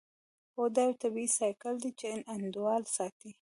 [0.55, 3.29] هو دا یو طبیعي سایکل دی چې انډول ساتي